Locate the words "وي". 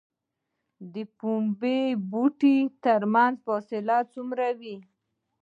4.59-4.75